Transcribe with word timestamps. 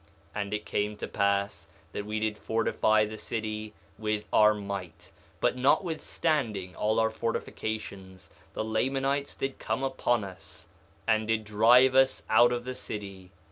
And 0.33 0.51
it 0.51 0.65
came 0.65 0.97
to 0.97 1.07
pass 1.07 1.67
that 1.91 2.07
we 2.07 2.19
did 2.19 2.35
fortify 2.35 3.05
the 3.05 3.19
city 3.19 3.75
with 3.99 4.27
our 4.33 4.55
might; 4.55 5.11
but 5.39 5.55
notwithstanding 5.55 6.75
all 6.75 6.99
our 6.99 7.11
fortifications 7.11 8.31
the 8.53 8.65
Lamanites 8.65 9.35
did 9.35 9.59
come 9.59 9.83
upon 9.83 10.23
us 10.23 10.67
and 11.05 11.27
did 11.27 11.43
drive 11.43 11.93
us 11.93 12.23
out 12.31 12.51
of 12.51 12.65
the 12.65 12.73
city. 12.73 13.29